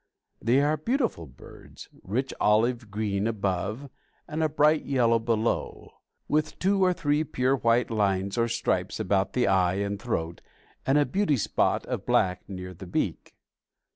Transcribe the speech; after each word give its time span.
They 0.41 0.61
are 0.61 0.77
beautiful 0.77 1.27
birds, 1.27 1.87
rich 2.01 2.33
olive 2.39 2.89
green 2.89 3.27
above 3.27 3.87
and 4.27 4.41
a 4.41 4.49
bright 4.49 4.83
yellow 4.83 5.19
below, 5.19 5.91
with 6.27 6.57
two 6.57 6.83
or 6.83 6.91
three 6.91 7.23
pure 7.23 7.55
white 7.55 7.91
lines 7.91 8.35
or 8.35 8.47
stripes 8.47 8.99
about 8.99 9.33
the 9.33 9.45
eye 9.45 9.75
and 9.75 10.01
throat 10.01 10.41
and 10.87 10.97
a 10.97 11.05
"beauty 11.05 11.37
spot" 11.37 11.85
of 11.85 12.07
black 12.07 12.41
near 12.49 12.73
the 12.73 12.87
beak. 12.87 13.35